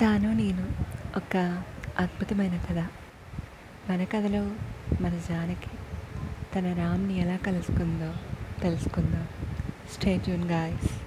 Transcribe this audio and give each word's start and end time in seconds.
తాను 0.00 0.32
నేను 0.32 0.68
ఒక 1.16 1.62
అద్భుతమైన 1.98 2.56
కథ. 2.56 2.78
మన 3.90 4.04
కథలో 4.04 4.50
మన 5.00 5.20
జానకి 5.28 5.70
తన 6.54 6.74
రామ్ని 6.78 7.18
ఎలా 7.18 7.36
కలుసుకుందో 7.36 8.14
తెలుసుకుందాం. 8.62 9.28
Stay 9.92 10.18
tune 10.18 10.50
guys 10.50 10.97